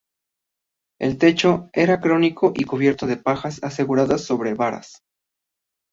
El 0.99 1.19
techo 1.19 1.69
era 1.73 2.01
cónico 2.01 2.53
y 2.55 2.63
cubierto 2.63 3.05
de 3.05 3.17
pajas 3.17 3.61
aseguradas 3.63 4.23
sobre 4.23 4.55
varas. 4.55 5.03